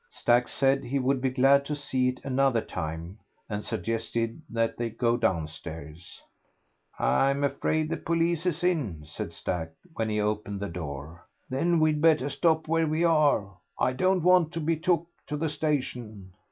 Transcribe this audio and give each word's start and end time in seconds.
Stack 0.09 0.47
said 0.47 0.83
he 0.83 0.97
would 0.97 1.21
be 1.21 1.29
glad 1.29 1.63
to 1.65 1.75
see 1.75 2.09
it 2.09 2.19
another 2.23 2.59
time, 2.59 3.19
and 3.47 3.63
suggested 3.63 4.41
that 4.49 4.75
they 4.75 4.89
go 4.89 5.15
downstairs. 5.15 6.19
"I'm 6.97 7.43
afraid 7.43 7.87
the 7.89 7.97
police 7.97 8.47
is 8.47 8.63
in," 8.63 9.03
said 9.05 9.31
Stack, 9.31 9.69
when 9.93 10.09
he 10.09 10.19
opened 10.19 10.59
the 10.59 10.69
door. 10.69 11.27
"Then 11.51 11.79
we'd 11.79 12.01
better 12.01 12.31
stop 12.31 12.67
where 12.67 12.87
we 12.87 13.03
are; 13.03 13.51
I 13.77 13.93
don't 13.93 14.23
want 14.23 14.51
to 14.53 14.59
be 14.59 14.75
took 14.75 15.05
to 15.27 15.37
the 15.37 15.49
station." 15.49 16.33